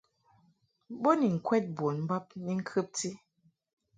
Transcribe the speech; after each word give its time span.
Bo 1.01 1.11
ni 1.19 1.27
ŋkwɛd 1.35 1.65
bon 1.77 1.97
bab 2.09 2.25
ni 2.45 2.53
ŋkɨbti. 2.59 3.09